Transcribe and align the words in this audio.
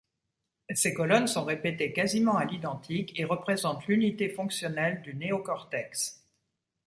Ces 0.73 0.95
colonnes 0.95 1.27
sont 1.27 1.45
répétées 1.45 1.93
quasiment 1.93 2.35
à 2.35 2.45
l'identique 2.45 3.19
et 3.19 3.23
représentent 3.23 3.85
l'unité 3.85 4.29
fonctionnelle 4.29 5.03
du 5.03 5.13
néocortex. 5.13 6.25